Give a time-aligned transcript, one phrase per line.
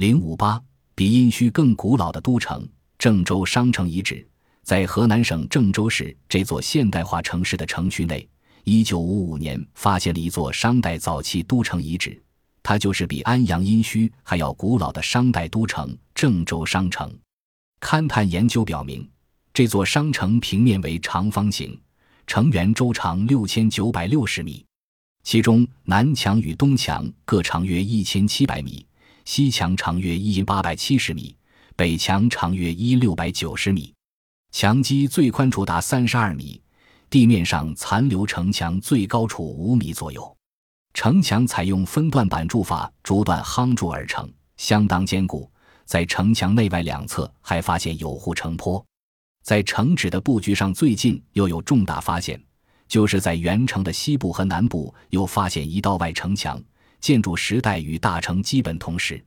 [0.00, 0.58] 零五八，
[0.94, 2.66] 比殷墟更古老的都城
[2.98, 4.26] 郑州商城遗址，
[4.62, 8.26] 在河南省郑州市这座现代化城市的城区内，
[8.64, 12.18] 一九五五年发现了一座商代早期都城遗址，
[12.62, 17.14] 它就是比安阳殷墟还要古老的商代都城郑州商城。
[17.78, 19.06] 勘探研究表明，
[19.52, 21.78] 这座商城平面为长方形，
[22.26, 24.64] 城垣周长六千九百六十米，
[25.24, 28.82] 其中南墙与东墙各长约一千七百米。
[29.24, 31.36] 西墙长约一八百七十米，
[31.76, 33.94] 北墙长约一六百九十米，
[34.52, 36.60] 墙基最宽处达三十二米，
[37.08, 40.36] 地面上残留城墙最高处五米左右。
[40.92, 45.50] 城墙采用分段板筑法逐段夯筑而成，相当坚固。
[45.84, 48.84] 在城墙内外两侧还发现有护城坡。
[49.42, 52.40] 在城址的布局上，最近又有重大发现，
[52.86, 56.62] 就是在原城的西部和南部又发现一道外城墙。
[57.00, 59.22] 建筑时代与大城基本同时，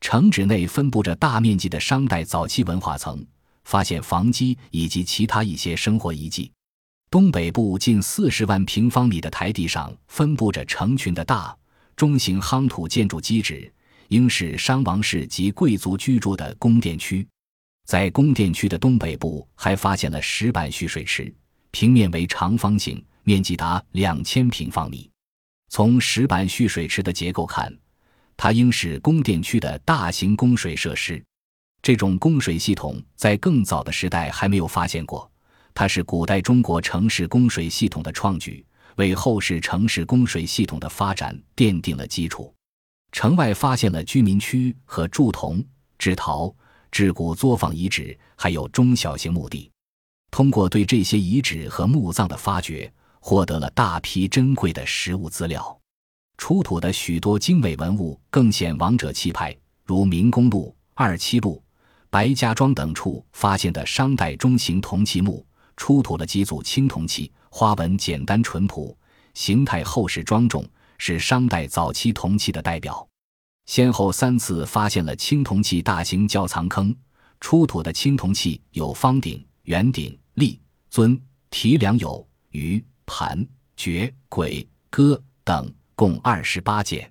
[0.00, 3.24] 城址内分布着大面积的商代早期文化层，
[3.64, 6.52] 发现房基以及其他一些生活遗迹。
[7.08, 11.56] 东北部近四十万平方米的台地上分布着成群的大、
[11.94, 13.72] 中型夯土建筑基址，
[14.08, 17.26] 应是商王室及贵族居住的宫殿区。
[17.86, 21.32] 在宫殿区的东北部还发现了石板蓄水池，
[21.70, 25.08] 平面为长方形，面积达两千平方米。
[25.68, 27.72] 从石板蓄水池的结构看，
[28.36, 31.22] 它应是宫殿区的大型供水设施。
[31.82, 35.30] 这种供水系统在更早的时代还没有发现过。
[35.74, 38.64] 它是古代中国城市供水系统的创举，
[38.96, 42.52] 为后世城市供水系统的发展奠定了基础。
[43.12, 45.62] 城外发现了居民区和铸铜、
[45.98, 46.54] 制陶、
[46.90, 49.70] 制骨作坊遗址，还有中小型墓地。
[50.30, 52.90] 通过对这些遗址和墓葬的发掘。
[53.28, 55.76] 获得了大批珍贵的实物资料，
[56.38, 59.52] 出土的许多精美文物更显王者气派，
[59.84, 61.60] 如明公路、二七路、
[62.08, 65.44] 白家庄等处发现的商代中型铜器墓，
[65.76, 68.96] 出土了几组青铜器，花纹简单淳朴，
[69.34, 70.64] 形态厚实庄重，
[70.96, 73.04] 是商代早期铜器的代表。
[73.64, 76.94] 先后三次发现了青铜器大型窖藏坑，
[77.40, 81.20] 出土的青铜器有方鼎、圆鼎、立尊、
[81.50, 82.80] 提梁有鱼。
[83.06, 83.46] 盘、
[83.76, 87.10] 爵、簋、戈等共二十八件，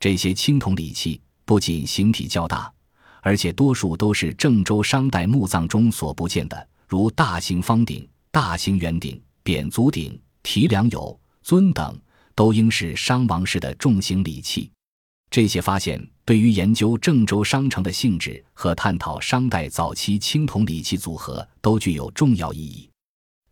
[0.00, 2.72] 这些青铜礼器不仅形体较大，
[3.20, 11.98] 而且多数都是郑州商代墓葬中所不见的，如大型方鼎、大型圆鼎、扁足鼎、提梁有尊等，
[12.34, 14.70] 都应是商王室的重型礼器。
[15.30, 22.88] 这些发现对于研究郑州商城的性质和探讨商代早期青铜礼器组合都具有重要意义。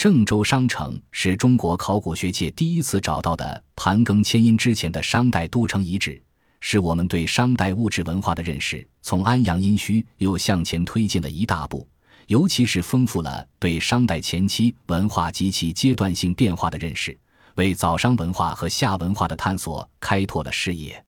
[0.00, 6.18] 郑州商城是中国考古学界第一次找到的盘庚迁殷之前的商代都城遗址，
[6.58, 11.86] 是我们对商代物质文化的认识从安阳殷墟又向前推进了一大步，
[12.28, 17.14] 尤其是丰富了对商代前期文化及其阶段性变化的认识，
[17.56, 21.04] 为早商文化和夏文化的探索开拓了视野。